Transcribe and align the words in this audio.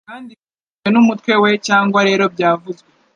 Kandi 0.09 0.29
bibitswe 0.37 0.87
mumutwe 0.95 1.33
we 1.43 1.49
cyangwa 1.67 1.99
rero 2.07 2.23
byavuzwe 2.33 2.89